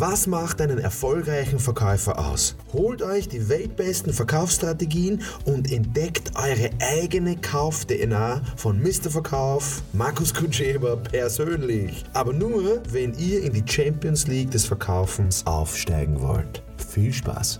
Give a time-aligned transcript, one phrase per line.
[0.00, 2.54] Was macht einen erfolgreichen Verkäufer aus?
[2.72, 9.10] Holt euch die weltbesten Verkaufsstrategien und entdeckt eure eigene Kauf-DNA von Mr.
[9.10, 12.04] Verkauf, Markus Kutscheber persönlich.
[12.12, 16.62] Aber nur, wenn ihr in die Champions League des Verkaufens aufsteigen wollt.
[16.76, 17.58] Viel Spaß!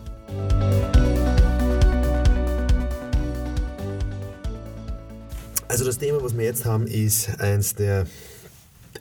[5.67, 8.07] Also das Thema, was wir jetzt haben, ist eins der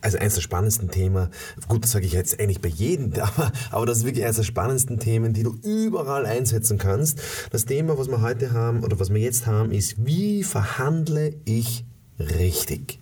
[0.07, 1.27] also eines der spannendsten Themen,
[1.67, 4.43] gut, das sage ich jetzt eigentlich bei jedem, aber, aber das ist wirklich eines der
[4.43, 7.19] spannendsten Themen, die du überall einsetzen kannst.
[7.51, 11.83] Das Thema, was wir heute haben oder was wir jetzt haben, ist, wie verhandle ich
[12.19, 13.01] richtig?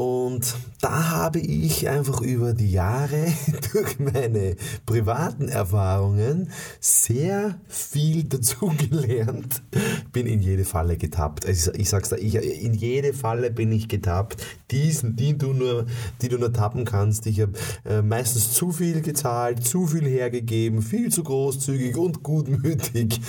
[0.00, 3.34] Und da habe ich einfach über die Jahre
[3.72, 6.50] durch meine privaten Erfahrungen
[6.80, 9.62] sehr viel dazugelernt.
[10.10, 11.44] Bin in jede Falle getappt.
[11.44, 14.42] Also ich sag's da, ich, in jede Falle bin ich getappt.
[14.70, 15.84] Diesen, die du nur,
[16.22, 17.26] die du nur tappen kannst.
[17.26, 17.52] Ich habe
[17.84, 23.20] äh, meistens zu viel gezahlt, zu viel hergegeben, viel zu großzügig und gutmütig.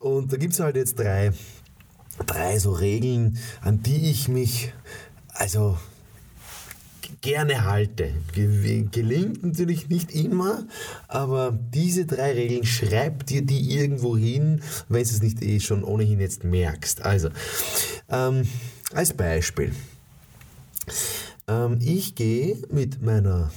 [0.00, 1.32] Und da gibt's halt jetzt drei,
[2.26, 4.74] drei so Regeln, an die ich mich
[5.32, 5.78] also
[7.24, 8.12] gerne halte.
[8.34, 10.66] Gelingt natürlich nicht immer,
[11.08, 15.84] aber diese drei Regeln schreib dir die irgendwo hin, wenn du es nicht eh schon
[15.84, 17.02] ohnehin jetzt merkst.
[17.02, 17.30] Also,
[18.10, 18.46] ähm,
[18.92, 19.72] als Beispiel.
[21.48, 23.50] Ähm, ich gehe mit meiner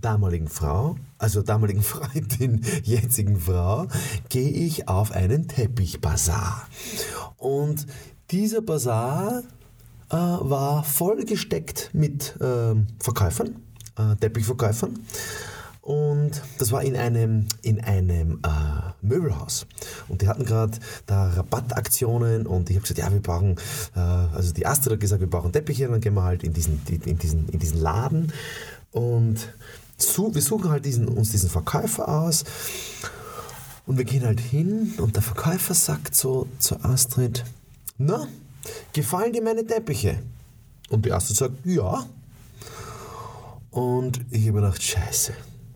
[0.00, 3.88] damaligen Frau, also damaligen Freundin, jetzigen Frau,
[4.28, 6.68] gehe ich auf einen Teppichbazar.
[7.36, 7.84] Und
[8.30, 9.42] dieser Bazar
[10.10, 13.56] äh, war vollgesteckt mit äh, Verkäufern,
[13.98, 14.98] äh, Teppichverkäufern.
[15.88, 19.66] Und das war in einem, in einem äh, Möbelhaus.
[20.08, 23.56] Und die hatten gerade da Rabattaktionen und ich habe gesagt, ja, wir brauchen,
[23.96, 26.82] äh, also die Astrid hat gesagt, wir brauchen Teppiche, dann gehen wir halt in diesen,
[26.90, 28.34] in diesen, in diesen Laden
[28.90, 29.48] und
[29.96, 32.44] so, wir suchen halt diesen, uns diesen Verkäufer aus
[33.86, 37.44] und wir gehen halt hin und der Verkäufer sagt so zu Astrid,
[37.96, 38.28] na,
[38.92, 40.18] gefallen dir meine Teppiche?
[40.90, 42.06] Und die erste sagt, ja.
[43.70, 45.34] Und ich habe gedacht, scheiße,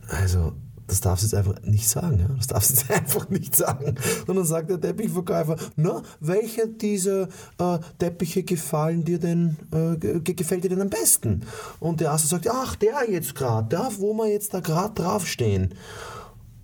[0.09, 0.53] also
[0.93, 2.19] das darfst du jetzt einfach nicht sagen.
[2.19, 2.27] Ja?
[2.37, 3.95] Das darfst du jetzt einfach nicht sagen.
[4.27, 10.65] Und dann sagt der Teppichverkäufer, na, welche dieser äh, Teppiche gefallen dir denn, äh, gefällt
[10.65, 11.43] dir denn am besten?
[11.81, 15.75] Und der erste sagt, ach, der jetzt gerade, der, wo wir jetzt da gerade draufstehen.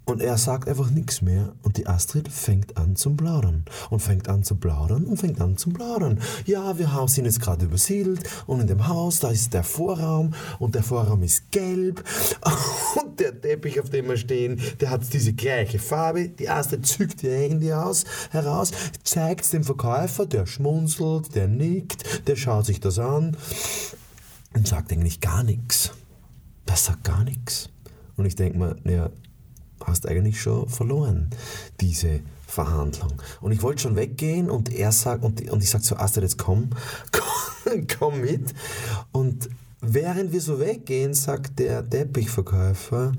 [0.08, 4.26] Und er sagt einfach nichts mehr und die Astrid fängt an zum Plaudern und fängt
[4.30, 6.18] an zu plaudern und fängt an zu plaudern.
[6.46, 10.32] Ja, wir haben, sind jetzt gerade übersiedelt und in dem Haus, da ist der Vorraum
[10.58, 12.02] und der Vorraum ist gelb
[13.02, 16.30] und der Teppich, auf dem wir stehen, der hat diese gleiche Farbe.
[16.30, 18.72] Die Astrid zückt ihr Handy aus, heraus,
[19.04, 23.36] zeigt es dem Verkäufer, der schmunzelt, der nickt, der schaut sich das an
[24.54, 25.90] und sagt eigentlich gar nichts.
[26.66, 27.68] Der sagt gar nichts.
[28.16, 29.10] Und ich denke mir, ja,
[29.88, 31.30] hast eigentlich schon verloren,
[31.80, 33.12] diese Verhandlung.
[33.40, 36.38] Und ich wollte schon weggehen und er sagt, und, und ich sage zu Astrid, jetzt
[36.38, 36.70] komm,
[37.12, 38.54] komm, komm mit.
[39.12, 39.48] Und
[39.80, 43.12] während wir so weggehen, sagt der Teppichverkäufer,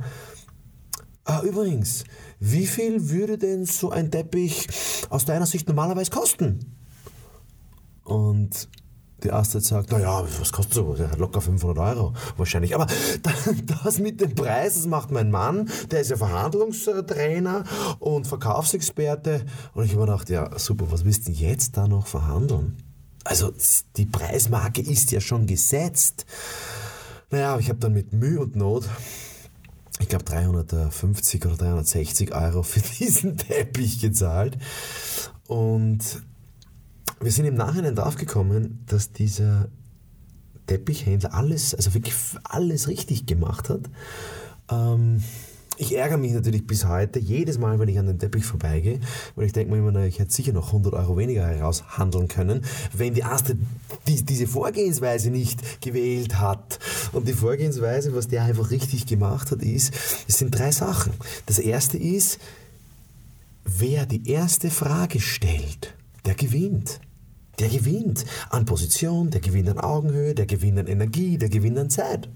[1.26, 2.06] ah, übrigens,
[2.40, 4.68] wie viel würde denn so ein Teppich
[5.10, 6.76] aus deiner Sicht normalerweise kosten?
[8.04, 8.70] Und
[9.24, 10.96] die Astrid sagt, naja, was kostet so?
[11.18, 12.76] Locker 500 Euro wahrscheinlich.
[12.76, 12.88] Aber
[13.84, 17.64] das mit dem Preis, das macht mein Mann, der ist ja Verhandlungstrainer
[18.00, 19.46] und Verkaufsexperte.
[19.74, 22.78] Und ich habe mir gedacht, ja super, was willst du jetzt da noch verhandeln?
[23.24, 23.52] Also
[23.98, 26.26] die Preismarke ist ja schon gesetzt.
[27.32, 28.86] Naja, ich habe dann mit Mühe und Not
[30.00, 34.58] ich glaube 350 oder 360 Euro für diesen Teppich gezahlt.
[35.48, 36.24] Und
[37.20, 39.68] wir sind im Nachhinein draufgekommen, dass dieser
[40.68, 42.14] Teppichhändler alles, also wirklich
[42.44, 43.82] alles richtig gemacht hat.
[44.72, 45.24] Ähm,
[45.82, 49.00] ich ärgere mich natürlich bis heute, jedes Mal, wenn ich an den Teppich vorbeigehe,
[49.36, 53.14] weil ich denke mir immer, ich hätte sicher noch 100 Euro weniger heraushandeln können, wenn
[53.14, 53.58] die erste
[54.06, 56.80] die, diese Vorgehensweise nicht gewählt hat.
[57.14, 59.94] Und die Vorgehensweise, was der einfach richtig gemacht hat, ist,
[60.28, 61.14] es sind drei Sachen.
[61.46, 62.40] Das erste ist,
[63.64, 65.94] wer die erste Frage stellt,
[66.26, 67.00] der gewinnt
[67.60, 71.90] der gewinnt an Position, der gewinnt an Augenhöhe, der gewinnt an Energie, der gewinnt an
[71.90, 72.30] Zeit.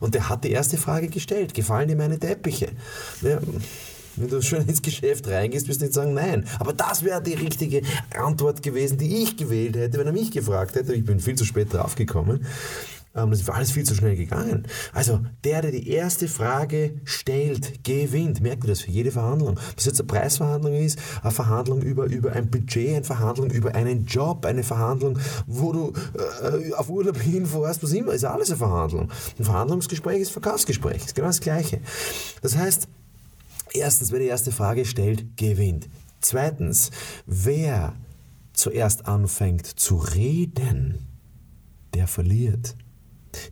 [0.00, 2.68] Und der hat die erste Frage gestellt, gefallen dir meine Teppiche?
[3.22, 3.38] Ja,
[4.16, 6.46] wenn du schon ins Geschäft reingehst, wirst du nicht sagen nein.
[6.58, 7.82] Aber das wäre die richtige
[8.14, 10.94] Antwort gewesen, die ich gewählt hätte, wenn er mich gefragt hätte.
[10.94, 12.44] Ich bin viel zu spät draufgekommen.
[13.14, 14.66] Ähm, das ist alles viel zu schnell gegangen.
[14.92, 18.40] Also der, der die erste Frage stellt, gewinnt.
[18.40, 19.58] Merkt ihr das für jede Verhandlung?
[19.58, 23.74] Ob das jetzt eine Preisverhandlung ist, eine Verhandlung über, über ein Budget, eine Verhandlung über
[23.74, 25.92] einen Job, eine Verhandlung, wo du
[26.42, 29.10] äh, auf Urlaub hinfährst, was immer, ist alles eine Verhandlung.
[29.38, 31.80] Ein Verhandlungsgespräch ist Verkaufsgespräch, ist genau das Gleiche.
[32.42, 32.86] Das heißt,
[33.72, 35.88] erstens, wer die erste Frage stellt, gewinnt.
[36.20, 36.90] Zweitens,
[37.26, 37.94] wer
[38.52, 41.06] zuerst anfängt zu reden,
[41.94, 42.76] der verliert.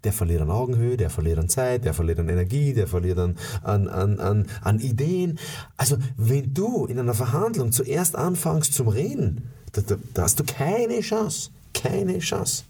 [0.04, 3.36] Der verliert an Augenhöhe, der verliert an Zeit, der verliert an Energie, der verliert an,
[3.62, 5.38] an, an, an, an Ideen.
[5.76, 10.44] Also wenn du in einer Verhandlung zuerst anfängst zum Reden, da, da, da hast du
[10.44, 11.50] keine Chance.
[11.74, 12.64] Keine Chance.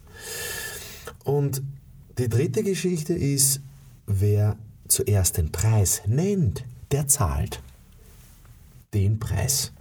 [1.25, 1.63] Und
[2.19, 3.61] die dritte Geschichte ist,
[4.07, 4.57] wer
[4.89, 7.63] zuerst den Preis nennt, der zahlt
[8.95, 9.73] den Preis.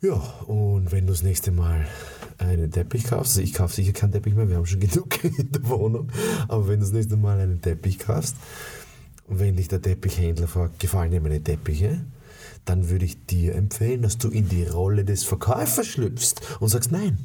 [0.00, 0.14] Ja,
[0.46, 1.86] und wenn du das nächste Mal
[2.38, 5.50] einen Teppich kaufst, also ich kaufe sicher keinen Teppich mehr, wir haben schon genug in
[5.52, 6.08] der Wohnung,
[6.46, 8.36] aber wenn du das nächste Mal einen Teppich kaufst,
[9.28, 12.00] wenn dich der Teppichhändler fragt, gefallen dir meine Teppiche,
[12.64, 16.92] dann würde ich dir empfehlen, dass du in die Rolle des Verkäufers schlüpfst und sagst,
[16.92, 17.18] nein,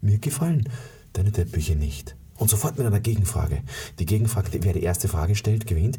[0.00, 0.68] mir gefallen
[1.12, 2.16] deine Teppiche nicht.
[2.36, 3.62] Und sofort mit einer Gegenfrage.
[3.98, 5.98] Die Gegenfrage, wer die erste Frage stellt, gewinnt.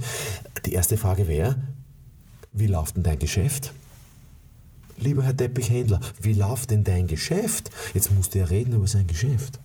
[0.65, 1.55] Die erste Frage wäre,
[2.51, 3.73] wie läuft denn dein Geschäft?
[4.97, 7.71] Lieber Herr Teppichhändler, wie läuft denn dein Geschäft?
[7.93, 9.59] Jetzt musst du ja reden über sein Geschäft.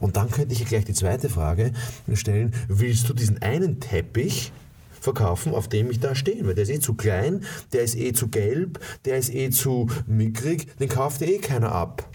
[0.00, 1.72] Und dann könnte ich ja gleich die zweite Frage
[2.14, 4.52] stellen, willst du diesen einen Teppich
[5.00, 6.46] verkaufen, auf dem ich da stehe?
[6.46, 9.88] Weil der ist eh zu klein, der ist eh zu gelb, der ist eh zu
[10.06, 12.08] mickrig, den kauft eh keiner ab.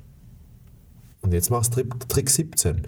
[1.22, 2.84] Und jetzt machst du Trick 17.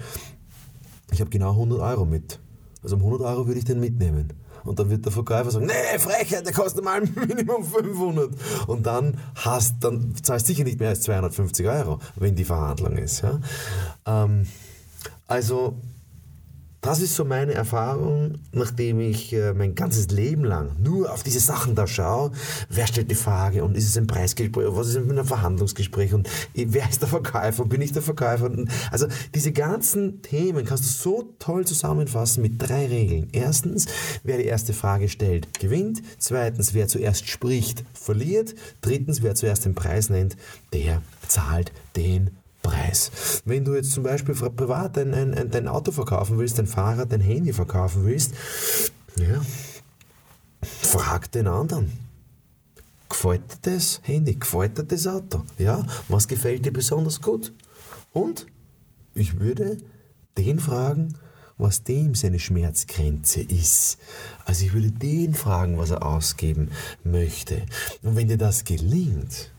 [1.12, 2.40] Ich habe genau 100 Euro mit.
[2.81, 4.34] Also um 100 Euro würde ich den mitnehmen.
[4.63, 8.31] Und dann wird der Verkäufer sagen, nee, Frechheit, der kostet mal Minimum 500.
[8.68, 12.98] Und dann hast, dann zahlst du sicher nicht mehr als 250 Euro, wenn die Verhandlung
[12.98, 13.21] ist.
[13.21, 13.39] Ja?
[14.06, 14.48] Ähm,
[15.27, 15.75] also
[16.83, 21.39] das ist so meine Erfahrung, nachdem ich äh, mein ganzes Leben lang nur auf diese
[21.39, 22.31] Sachen da schaue.
[22.69, 26.89] Wer stellt die Frage und ist es ein Preisgespräch, was ist ein Verhandlungsgespräch und wer
[26.89, 28.51] ist der Verkäufer, bin ich der Verkäufer?
[28.91, 33.30] Also diese ganzen Themen kannst du so toll zusammenfassen mit drei Regeln.
[33.31, 33.85] Erstens,
[34.24, 36.01] wer die erste Frage stellt, gewinnt.
[36.18, 38.56] Zweitens, wer zuerst spricht, verliert.
[38.81, 40.35] Drittens, wer zuerst den Preis nennt,
[40.74, 42.31] der zahlt den
[42.63, 43.42] Preis.
[43.45, 47.21] Wenn du jetzt zum Beispiel privat ein, ein, dein Auto verkaufen willst, dein Fahrrad, dein
[47.21, 48.33] Handy verkaufen willst,
[49.18, 49.42] ja,
[50.63, 51.92] frag den anderen.
[53.10, 54.33] Gefällt dir das Handy?
[54.33, 55.44] Gefällt dir das Auto?
[55.60, 57.54] Ja, was gefällt dir besonders gut?
[58.12, 58.48] Und
[59.13, 59.77] ich würde
[60.38, 61.13] den fragen,
[61.57, 64.00] was dem seine Schmerzgrenze ist.
[64.45, 66.71] Also ich würde den fragen, was er ausgeben
[67.04, 67.66] möchte.
[68.01, 69.51] Und wenn dir das gelingt,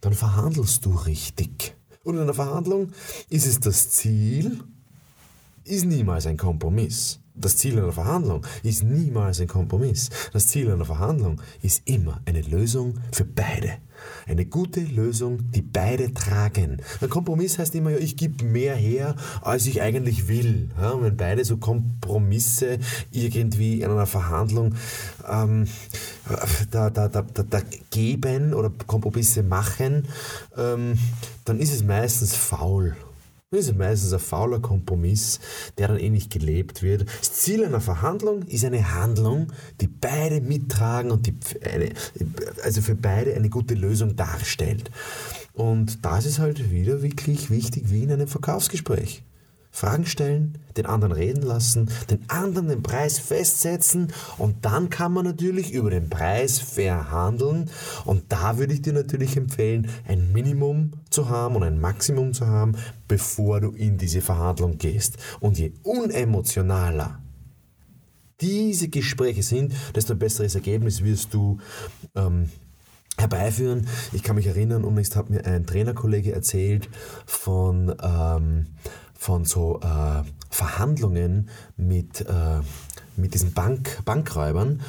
[0.00, 1.74] dann verhandelst du richtig.
[2.02, 2.92] Und in einer Verhandlung
[3.28, 4.60] ist es das Ziel,
[5.64, 7.20] ist niemals ein Kompromiss.
[7.34, 10.10] Das Ziel einer Verhandlung ist niemals ein Kompromiss.
[10.32, 13.78] Das Ziel einer Verhandlung ist immer eine Lösung für beide.
[14.26, 16.82] Eine gute Lösung, die beide tragen.
[17.00, 20.70] Ein Kompromiss heißt immer, ja, ich gebe mehr her, als ich eigentlich will.
[20.78, 22.78] Ja, und wenn beide so Kompromisse
[23.10, 24.74] irgendwie in einer Verhandlung
[25.28, 25.66] ähm,
[26.70, 27.60] da, da, da, da,
[27.90, 30.08] geben oder Kompromisse machen,
[30.56, 30.98] ähm,
[31.44, 32.96] dann ist es meistens faul.
[33.52, 35.40] Das ist meistens ein fauler Kompromiss,
[35.76, 37.06] der dann eh nicht gelebt wird.
[37.18, 41.34] Das Ziel einer Verhandlung ist eine Handlung, die beide mittragen und die
[41.68, 41.90] eine,
[42.62, 44.92] also für beide eine gute Lösung darstellt.
[45.52, 49.24] Und das ist halt wieder wirklich wichtig wie in einem Verkaufsgespräch.
[49.70, 55.24] Fragen stellen, den anderen reden lassen, den anderen den Preis festsetzen und dann kann man
[55.24, 57.70] natürlich über den Preis verhandeln
[58.04, 62.46] und da würde ich dir natürlich empfehlen, ein Minimum zu haben und ein Maximum zu
[62.46, 62.76] haben,
[63.08, 65.18] bevor du in diese Verhandlung gehst.
[65.40, 67.20] Und je unemotionaler
[68.40, 71.58] diese Gespräche sind, desto besseres Ergebnis wirst du
[72.14, 72.48] ähm,
[73.18, 73.86] herbeiführen.
[74.12, 76.88] Ich kann mich erinnern, und hat mir ein Trainerkollege erzählt
[77.26, 78.66] von ähm,
[79.20, 82.60] von so äh, Verhandlungen mit, äh,
[83.16, 84.80] mit diesen Bank, Bankräubern.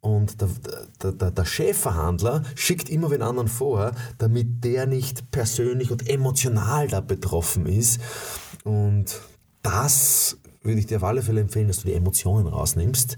[0.00, 6.08] Und der, der, der, Chefverhandler schickt immer den anderen vor, damit der nicht persönlich und
[6.08, 8.00] emotional da betroffen ist.
[8.62, 9.20] Und
[9.62, 13.16] das würde ich dir auf alle Fälle empfehlen, dass du die Emotionen rausnimmst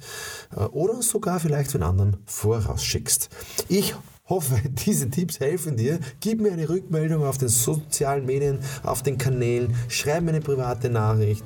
[0.56, 3.28] äh, oder sogar vielleicht den anderen vorausschickst.
[3.68, 3.94] Ich
[4.28, 5.98] Hoffe, diese Tipps helfen dir.
[6.20, 9.74] Gib mir eine Rückmeldung auf den sozialen Medien, auf den Kanälen.
[9.88, 11.44] Schreib mir eine private Nachricht.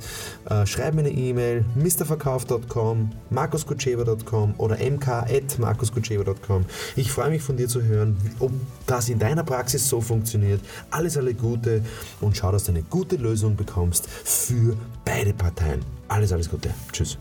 [0.48, 1.64] Äh, schreib mir eine E-Mail.
[1.74, 6.66] mrverkauf.com, markuskutschewa.com oder mk.markuskutschewa.com.
[6.96, 8.52] Ich freue mich von dir zu hören, ob
[8.86, 10.60] das in deiner Praxis so funktioniert.
[10.90, 11.82] Alles, alles Gute
[12.20, 15.80] und schau, dass du eine gute Lösung bekommst für beide Parteien.
[16.08, 16.70] Alles, alles Gute.
[16.92, 17.18] Tschüss.